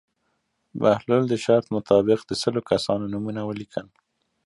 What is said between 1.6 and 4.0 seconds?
مطابق د سلو کسانو نومونه ولیکل.